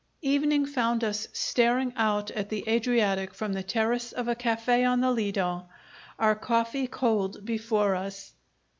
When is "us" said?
1.03-1.27, 7.95-8.33